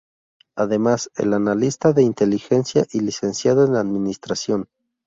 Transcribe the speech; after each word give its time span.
Además, 0.55 1.11
es 1.15 1.25
analista 1.27 1.93
de 1.93 2.01
Inteligencia 2.01 2.87
y 2.91 3.01
licenciado 3.01 3.67
en 3.67 3.75
Administración. 3.75 4.67